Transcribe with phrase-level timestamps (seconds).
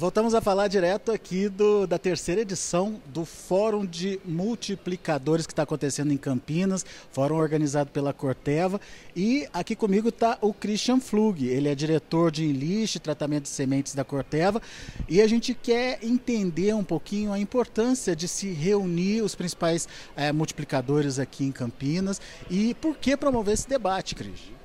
[0.00, 5.64] voltamos a falar direto aqui do, da terceira edição do Fórum de Multiplicadores que está
[5.64, 8.80] acontecendo em Campinas, fórum organizado pela Corteva.
[9.14, 13.50] E aqui comigo está o Christian Flug, ele é diretor de enliste e tratamento de
[13.50, 14.62] sementes da Corteva.
[15.06, 20.32] E a gente quer entender um pouquinho a importância de se reunir os principais é,
[20.32, 24.59] multiplicadores aqui em Campinas e por que promover esse debate, Christian.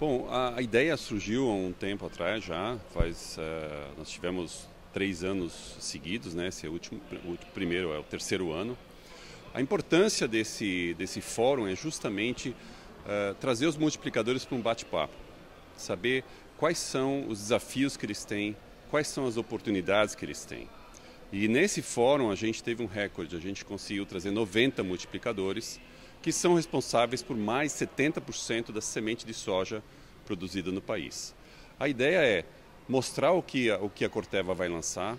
[0.00, 5.76] Bom, a, ideia surgiu há um tempo atrás já, faz, uh, nós tivemos três anos
[5.80, 6.46] seguidos, né?
[6.46, 8.78] Esse é o último, o primeiro é o terceiro ano.
[9.52, 15.16] A importância desse, desse fórum é justamente uh, trazer os multiplicadores para um bate-papo,
[15.76, 16.22] saber
[16.56, 18.56] quais são os desafios que eles têm,
[18.92, 20.68] quais são as oportunidades que eles têm.
[21.32, 25.80] E nesse fórum a gente teve um recorde, a gente conseguiu trazer 90 multiplicadores,
[26.22, 29.82] que são responsáveis por mais 70% da semente de soja
[30.24, 31.34] produzida no país.
[31.78, 32.44] A ideia é
[32.88, 35.16] mostrar o que a, o que a Corteva vai lançar,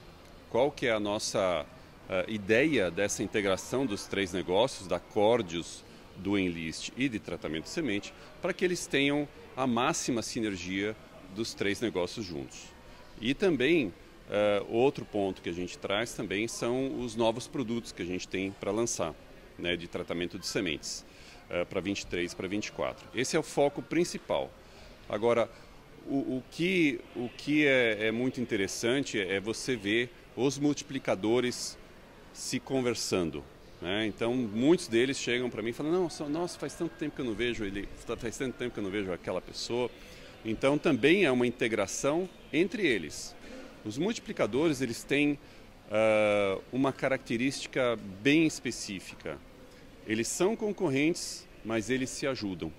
[0.49, 1.65] qual que é a nossa
[2.09, 5.83] uh, ideia dessa integração dos três negócios, da Cordius,
[6.17, 10.95] do Enlist e de tratamento de semente, para que eles tenham a máxima sinergia
[11.33, 12.65] dos três negócios juntos.
[13.21, 18.01] E também, uh, outro ponto que a gente traz também são os novos produtos que
[18.01, 19.13] a gente tem para lançar
[19.59, 21.05] né, de tratamento de sementes
[21.49, 23.07] uh, para 23 para 24.
[23.13, 24.51] Esse é o foco principal.
[25.07, 25.49] Agora,
[26.07, 31.77] o, o que, o que é, é muito interessante é você ver os multiplicadores
[32.33, 33.43] se conversando.
[33.81, 34.07] Né?
[34.07, 37.25] Então, muitos deles chegam para mim e falam: não, nossa, faz tanto tempo que eu
[37.25, 37.87] não vejo ele,
[38.19, 39.89] faz tanto tempo que eu não vejo aquela pessoa.
[40.43, 43.35] Então, também é uma integração entre eles.
[43.85, 45.33] Os multiplicadores eles têm
[45.89, 49.37] uh, uma característica bem específica.
[50.09, 52.73] Eles são concorrentes, mas eles se ajudam.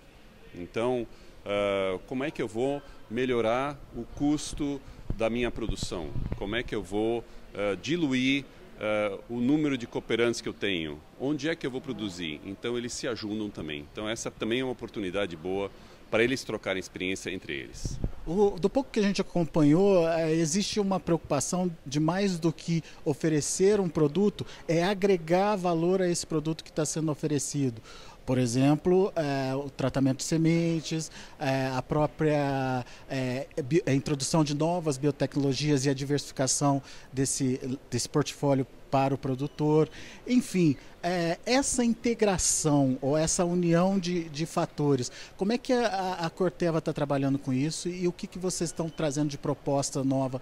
[0.52, 1.06] Então,
[1.46, 4.80] uh, como é que eu vou melhorar o custo
[5.16, 6.10] da minha produção?
[6.36, 11.00] Como é que eu vou uh, diluir uh, o número de cooperantes que eu tenho?
[11.20, 12.40] Onde é que eu vou produzir?
[12.44, 13.86] Então, eles se ajudam também.
[13.92, 15.70] Então, essa também é uma oportunidade boa
[16.10, 17.98] para eles trocarem experiência entre eles.
[18.26, 22.82] O, do pouco que a gente acompanhou, é, existe uma preocupação de mais do que
[23.04, 27.80] oferecer um produto, é agregar valor a esse produto que está sendo oferecido.
[28.26, 33.46] Por exemplo, é, o tratamento de sementes, é, a própria é,
[33.86, 36.82] a introdução de novas biotecnologias e a diversificação
[37.12, 37.60] desse,
[37.90, 39.88] desse portfólio para o produtor.
[40.26, 46.30] Enfim, é, essa integração ou essa união de, de fatores, como é que a, a
[46.30, 50.40] Corteva está trabalhando com isso e o que, que vocês estão trazendo de proposta nova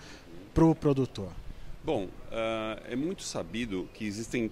[0.55, 1.31] para o produtor?
[1.85, 4.51] Bom, uh, é muito sabido que existem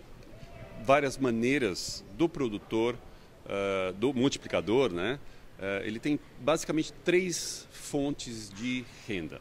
[0.84, 5.18] várias maneiras do produtor uh, do multiplicador, né?
[5.58, 9.40] Uh, ele tem basicamente três fontes de renda.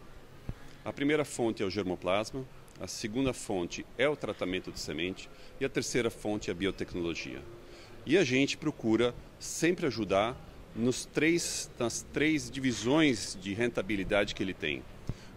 [0.86, 2.46] A primeira fonte é o germoplasma,
[2.80, 5.28] a segunda fonte é o tratamento de semente
[5.60, 7.42] e a terceira fonte é a biotecnologia.
[8.06, 10.38] E a gente procura sempre ajudar
[10.76, 14.84] nos três, nas três divisões de rentabilidade que ele tem.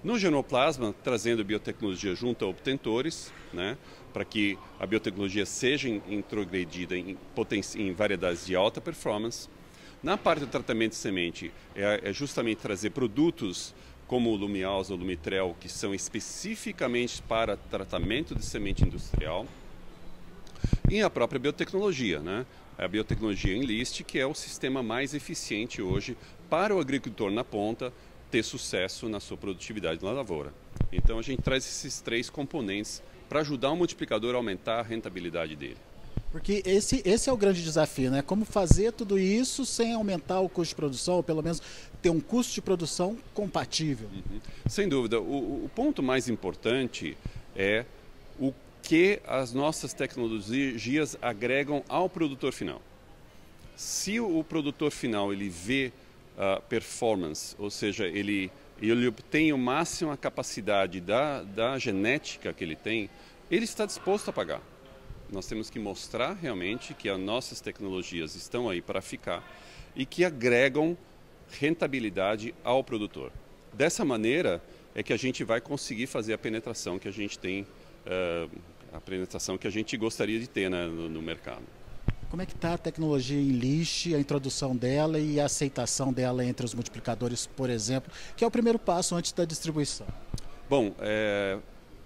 [0.04, 3.78] No genoplasma, trazendo biotecnologia junto a obtentores, né,
[4.12, 7.16] para que a biotecnologia seja introgredida em,
[7.74, 9.48] em, variedades de alta performance.
[10.02, 13.74] Na parte do tratamento de semente, é, é justamente trazer produtos
[14.08, 19.46] como o Lumialza ou Lumitrel, que são especificamente para tratamento de semente industrial.
[20.90, 22.44] E a própria biotecnologia, né?
[22.78, 26.16] a biotecnologia Enlist, que é o sistema mais eficiente hoje
[26.48, 27.92] para o agricultor na ponta
[28.30, 30.54] ter sucesso na sua produtividade na lavoura.
[30.90, 35.54] Então a gente traz esses três componentes para ajudar o multiplicador a aumentar a rentabilidade
[35.54, 35.87] dele.
[36.30, 38.20] Porque esse, esse é o grande desafio, né?
[38.20, 41.62] Como fazer tudo isso sem aumentar o custo de produção, ou pelo menos
[42.02, 44.08] ter um custo de produção compatível.
[44.12, 44.40] Uhum.
[44.66, 45.20] Sem dúvida.
[45.20, 47.16] O, o ponto mais importante
[47.56, 47.86] é
[48.38, 48.52] o
[48.82, 52.80] que as nossas tecnologias agregam ao produtor final.
[53.74, 55.92] Se o produtor final ele vê
[56.36, 58.50] uh, performance, ou seja, ele,
[58.80, 63.08] ele obtém o máximo a capacidade da, da genética que ele tem,
[63.50, 64.60] ele está disposto a pagar.
[65.30, 69.44] Nós temos que mostrar realmente que as nossas tecnologias estão aí para ficar
[69.94, 70.96] e que agregam
[71.50, 73.30] rentabilidade ao produtor.
[73.72, 74.62] Dessa maneira
[74.94, 78.50] é que a gente vai conseguir fazer a penetração que a gente tem, uh,
[78.92, 81.62] a penetração que a gente gostaria de ter né, no, no mercado.
[82.30, 86.44] Como é que está a tecnologia em lixo, a introdução dela e a aceitação dela
[86.44, 90.06] entre os multiplicadores, por exemplo, que é o primeiro passo antes da distribuição?
[90.68, 91.58] Bom, é,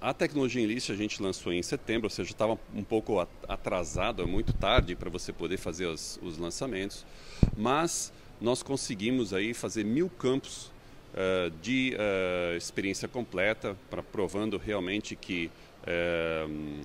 [0.02, 4.26] a tecnologia em a gente lançou em setembro, ou seja, estava um pouco atrasado, é
[4.26, 7.06] muito tarde para você poder fazer os, os, lançamentos,
[7.56, 10.72] mas nós conseguimos aí fazer mil campos
[11.14, 15.48] uh, de uh, experiência completa, para provando realmente que
[15.84, 16.80] uh,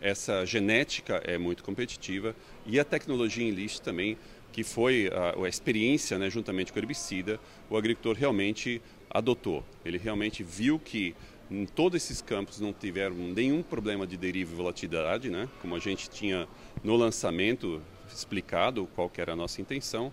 [0.00, 2.34] essa genética é muito competitiva
[2.66, 4.18] e a tecnologia em também,
[4.50, 7.38] que foi a, a experiência, né, juntamente com o herbicida,
[7.70, 9.64] o agricultor realmente adotou.
[9.84, 11.14] Ele realmente viu que
[11.50, 15.48] em todos esses campos não tiveram nenhum problema de deriva e volatilidade, né?
[15.60, 16.46] como a gente tinha
[16.82, 17.80] no lançamento
[18.12, 20.12] explicado qual era a nossa intenção.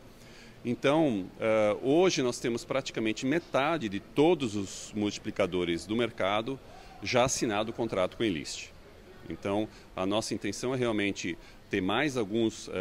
[0.63, 6.59] Então, uh, hoje nós temos praticamente metade de todos os multiplicadores do mercado
[7.03, 8.69] já assinado o contrato com a Enlist.
[9.29, 11.37] Então, a nossa intenção é realmente
[11.69, 12.71] ter mais alguns, uh,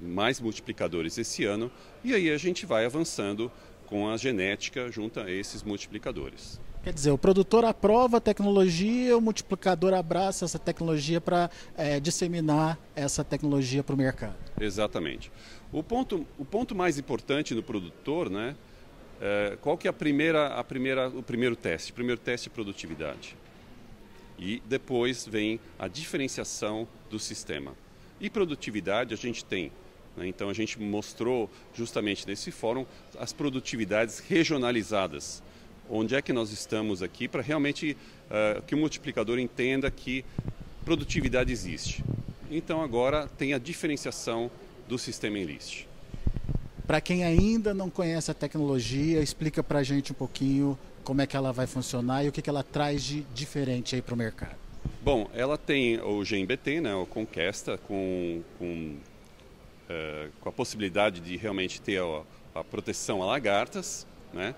[0.00, 1.70] mais multiplicadores esse ano
[2.04, 3.50] e aí a gente vai avançando
[3.88, 6.60] com a genética junto a esses multiplicadores.
[6.82, 12.78] Quer dizer, o produtor aprova a tecnologia, o multiplicador abraça essa tecnologia para é, disseminar
[12.94, 14.36] essa tecnologia para o mercado.
[14.60, 15.32] Exatamente.
[15.72, 18.54] O ponto, o ponto mais importante no produtor, né?
[19.20, 21.90] É, qual que é a primeira, a primeira, o primeiro teste?
[21.90, 23.36] O primeiro teste é produtividade.
[24.38, 27.72] E depois vem a diferenciação do sistema.
[28.20, 29.72] E produtividade a gente tem.
[30.18, 30.28] Né?
[30.28, 32.84] Então a gente mostrou justamente nesse fórum
[33.18, 35.42] as produtividades regionalizadas.
[35.88, 40.24] Onde é que nós estamos aqui para realmente uh, que o multiplicador entenda que
[40.84, 42.04] produtividade existe.
[42.50, 44.50] Então agora tem a diferenciação
[44.86, 45.86] do sistema Enlist.
[46.86, 51.26] Para quem ainda não conhece a tecnologia, explica para a gente um pouquinho como é
[51.26, 54.16] que ela vai funcionar e o que, que ela traz de diferente aí para o
[54.16, 54.56] mercado.
[55.02, 58.96] Bom, ela tem o GMBT, né, o Conquesta, com, com,
[59.88, 62.22] uh, com a possibilidade de realmente ter a,
[62.60, 64.54] a proteção a lagartas, né?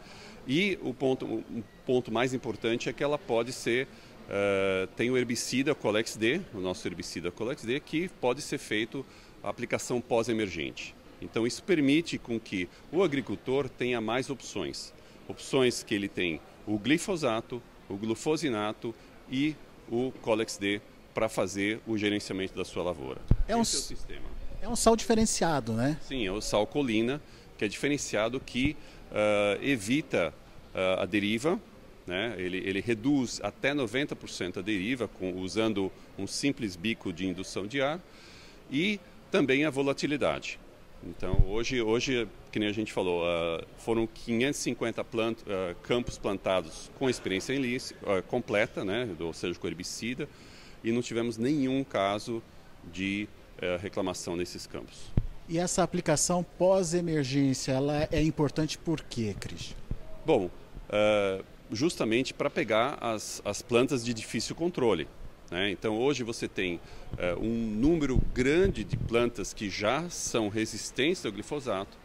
[0.46, 3.86] E o ponto, um ponto mais importante é que ela pode ser
[4.30, 9.04] Uh, tem o herbicida Colex D, o nosso herbicida Colex D, que pode ser feito
[9.42, 10.94] a aplicação pós-emergente.
[11.20, 14.94] Então isso permite com que o agricultor tenha mais opções.
[15.26, 18.94] Opções que ele tem o glifosato, o glufosinato
[19.28, 19.56] e
[19.90, 20.80] o Colex D
[21.12, 23.20] para fazer o gerenciamento da sua lavoura.
[23.48, 23.64] É um, é,
[24.60, 25.98] é um sal diferenciado, né?
[26.02, 27.20] Sim, é o sal colina,
[27.58, 28.76] que é diferenciado que
[29.10, 30.34] uh, evita
[30.74, 31.60] uh, a deriva
[32.10, 32.34] né?
[32.38, 37.80] Ele, ele reduz até 90% a deriva com, usando um simples bico de indução de
[37.80, 38.00] ar
[38.68, 38.98] e
[39.30, 40.58] também a volatilidade.
[41.04, 46.90] Então, hoje, hoje que nem a gente falou, uh, foram 550 plant, uh, campos plantados
[46.98, 49.08] com experiência em lice, uh, completa, né?
[49.20, 50.28] ou seja, com herbicida,
[50.82, 52.42] e não tivemos nenhum caso
[52.92, 53.28] de
[53.60, 55.10] eh, reclamação nesses campos.
[55.48, 59.74] E essa aplicação pós-emergência, ela é importante por quê, Cris?
[60.24, 65.08] Bom, uh, justamente para pegar as, as plantas de difícil controle.
[65.50, 65.70] Né?
[65.70, 71.32] Então, hoje você tem uh, um número grande de plantas que já são resistentes ao
[71.32, 71.98] glifosato,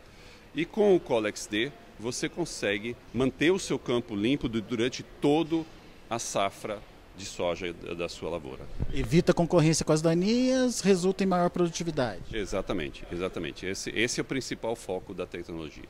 [0.56, 5.64] e com o Colex D você consegue manter o seu campo limpo durante toda
[6.10, 6.82] a safra
[7.18, 8.64] de soja da sua lavoura.
[8.94, 12.24] Evita concorrência com as daninhas, resulta em maior produtividade.
[12.34, 13.66] Exatamente, exatamente.
[13.66, 15.86] Esse, esse é o principal foco da tecnologia.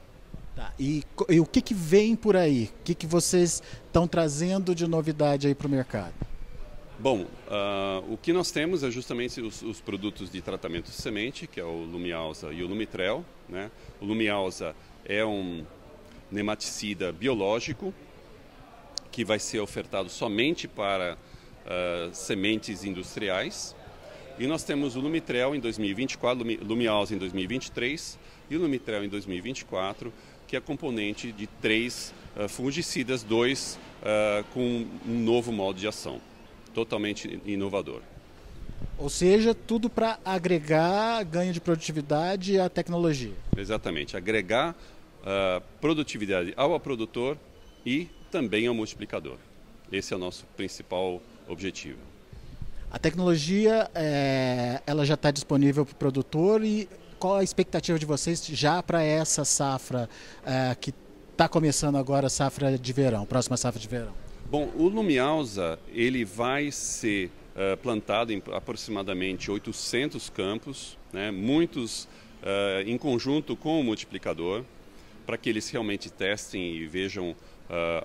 [0.55, 0.73] Tá.
[0.79, 2.71] E, e, o que, que vem por aí?
[2.79, 6.13] O que, que vocês estão trazendo de novidade aí para o mercado?
[6.97, 11.45] Bom, uh, o que nós temos é justamente os, os, produtos de tratamento de semente,
[11.45, 13.25] que é o Lumialza e o Lumitrel.
[13.49, 13.69] Né?
[13.99, 14.73] O Lumialza
[15.03, 15.65] é um
[16.31, 17.93] nematicida biológico
[19.15, 23.73] que vai ser ofertado somente para uh, sementes industriais.
[24.37, 28.19] E nós temos o Lumitrel em 2024, Lumialza em 2023
[28.49, 30.11] e o Lumitrel em 2024,
[30.45, 36.19] que é componente de três uh, fungicidas, dois uh, com um novo modo de ação,
[36.73, 38.01] totalmente inovador.
[38.97, 43.31] Ou seja, tudo para agregar ganho de produtividade à tecnologia.
[43.55, 44.75] Exatamente, agregar
[45.21, 47.37] uh, produtividade ao produtor
[47.85, 49.37] e também ao multiplicador.
[49.89, 51.99] Esse é o nosso principal objetivo.
[52.91, 58.05] A tecnologia é, ela já está disponível para o produtor e qual a expectativa de
[58.05, 60.09] vocês já para essa safra
[60.45, 60.93] é, que
[61.31, 64.13] está começando agora, safra de verão, próxima safra de verão?
[64.51, 72.81] Bom, o Lumialza ele vai ser uh, plantado em aproximadamente 800 campos, né, muitos uh,
[72.85, 74.65] em conjunto com o multiplicador,
[75.25, 77.33] para que eles realmente testem e vejam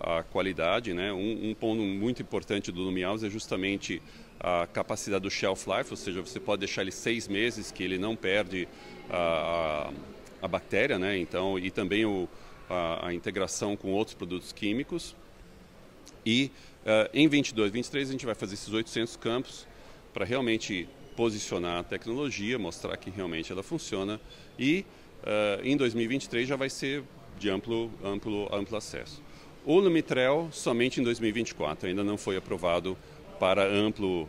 [0.00, 0.94] a qualidade.
[0.94, 1.12] Né?
[1.12, 4.02] Um, um, ponto muito importante do Lumialza é justamente
[4.38, 7.98] a capacidade do shelf life, ou seja, você pode deixar ele seis meses que ele
[7.98, 8.66] não perde
[9.10, 9.90] a,
[10.40, 11.18] a, a bactéria, né?
[11.18, 12.26] Então, e também o,
[12.68, 15.14] a, a, integração com outros produtos químicos.
[16.24, 16.50] E
[16.84, 19.66] uh, em 22, 23 a gente vai fazer esses 800 campos
[20.12, 24.18] para realmente posicionar a tecnologia, mostrar que realmente ela funciona
[24.58, 24.86] e
[25.22, 27.02] uh, em 2023 já vai ser
[27.38, 29.22] de amplo, amplo, amplo acesso.
[29.64, 32.96] O Lumitrel somente em 2024, ainda não foi aprovado
[33.38, 34.28] para amplo, uh,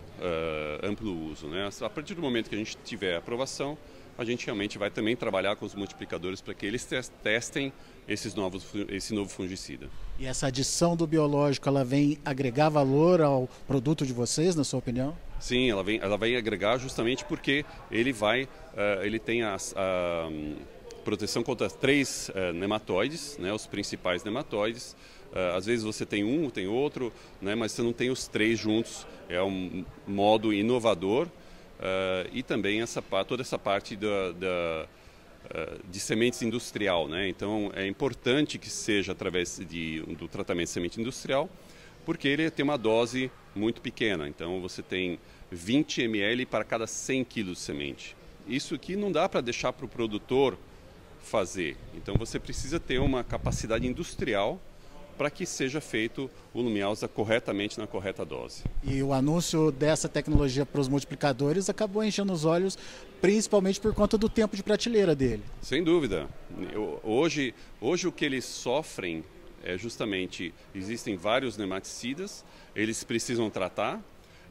[0.86, 1.48] amplo uso.
[1.48, 1.70] Né?
[1.82, 3.78] A partir do momento que a gente tiver aprovação,
[4.18, 6.88] a gente realmente vai também trabalhar com os multiplicadores para que eles
[7.24, 7.74] testem
[8.08, 9.90] esses novos, esse novo fungicida.
[10.20, 14.80] E essa adição do biológico, ela vem agregar valor ao produto de vocês, na sua
[14.80, 15.18] opinião?
[15.40, 20.28] Sim, ela vem, ela vai agregar justamente porque ele vai, uh, ele tem a, a
[20.28, 20.56] um,
[21.02, 24.96] proteção contra três uh, nematóides, né, os principais nematóides.
[25.32, 28.60] Uh, às vezes você tem um, tem outro, né, mas você não tem os três
[28.60, 29.06] juntos.
[29.30, 31.28] É um modo inovador
[31.82, 34.88] Uh, e também essa, toda essa parte da, da
[35.90, 37.08] de sementes industrial.
[37.08, 37.28] Né?
[37.28, 41.50] Então é importante que seja através de, do tratamento de semente industrial,
[42.06, 44.30] porque ele tem uma dose muito pequena.
[44.30, 48.16] Então você tem 20 ml para cada 100 kg de semente.
[48.48, 50.58] Isso aqui não dá para deixar para o produtor
[51.22, 51.78] fazer.
[51.96, 54.60] Então você precisa ter uma capacidade industrial
[55.18, 58.64] para que seja feito o Lumialza corretamente na correta dose.
[58.84, 62.78] E o anúncio dessa tecnologia para os multiplicadores acabou enchendo os olhos,
[63.22, 65.44] principalmente por conta do tempo de prateleira dele.
[65.62, 66.28] Sem dúvida.
[67.04, 69.24] Hoje, hoje o que eles sofrem
[69.64, 72.44] é justamente existem vários nematicidas,
[72.76, 74.02] eles precisam tratar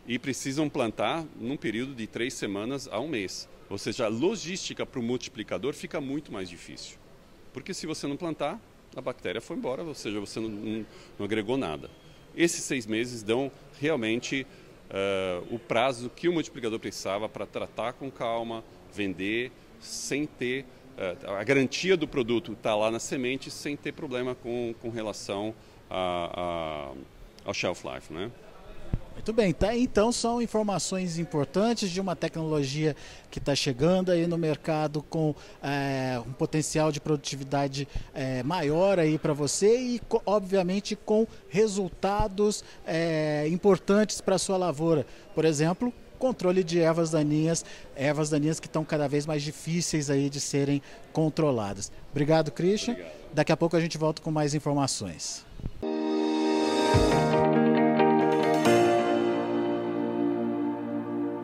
[0.06, 3.48] e precisam plantar num período de três semanas a um mês.
[3.70, 6.98] Ou seja, a logística para o multiplicador fica muito mais difícil.
[7.52, 8.60] Porque se você não plantar,
[8.96, 10.86] a bactéria foi embora, ou seja, você não, não,
[11.16, 11.88] não agregou nada.
[12.36, 13.50] Esses seis meses dão
[13.80, 14.44] realmente
[14.90, 20.64] uh, o prazo que o multiplicador precisava para tratar com calma, vender, sem ter
[20.98, 25.54] uh, a garantia do produto está lá na semente, sem ter problema com, com relação
[25.88, 28.30] a, a, ao shelf life, né?
[29.20, 29.76] Muito bem, tá?
[29.76, 32.96] Então são informações importantes de uma tecnologia
[33.30, 39.18] que está chegando aí no mercado com é, um potencial de produtividade é, maior aí
[39.18, 45.04] para você e obviamente com resultados é, importantes para a sua lavoura.
[45.34, 47.62] Por exemplo, controle de ervas daninhas,
[47.94, 50.80] ervas daninhas que estão cada vez mais difíceis aí de serem
[51.12, 51.92] controladas.
[52.10, 52.94] Obrigado, Christian.
[52.94, 53.12] Obrigado.
[53.34, 55.49] Daqui a pouco a gente volta com mais informações.